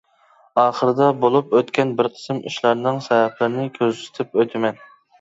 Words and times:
ئاخىرىدا 0.61 1.09
بولۇپ 1.25 1.53
ئۆتكەن 1.59 1.93
بىر 2.01 2.11
قىسىم 2.15 2.41
ئىشلارنىڭ 2.51 3.01
سەۋەبلىرىنى 3.11 3.71
كۆرسىتىپ 3.81 4.39
ئۆتىمەن. 4.43 4.87